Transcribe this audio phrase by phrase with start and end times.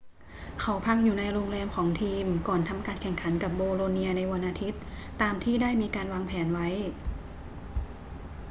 [0.61, 4.81] เขาพักอยู่ในโรงแรมของทีมก่อนทำการแข่งขันกับโบโลเนียในวันอาทิตย์
[5.21, 6.67] ตามที่ได้มีการวางแผนไว้